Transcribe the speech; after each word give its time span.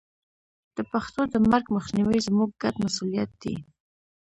د 0.75 0.77
پښتو 0.91 1.21
د 1.33 1.35
مرګ 1.49 1.65
مخنیوی 1.75 2.19
زموږ 2.27 2.49
ګډ 2.61 2.75
مسوولیت 2.83 3.31
دی. 3.41 3.55